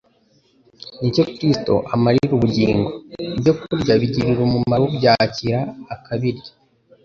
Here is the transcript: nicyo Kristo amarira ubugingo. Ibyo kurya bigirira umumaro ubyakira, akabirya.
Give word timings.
nicyo 0.99 1.23
Kristo 1.33 1.73
amarira 1.95 2.31
ubugingo. 2.37 2.89
Ibyo 3.37 3.53
kurya 3.59 3.93
bigirira 4.01 4.41
umumaro 4.47 4.83
ubyakira, 4.89 5.59
akabirya. 5.93 6.49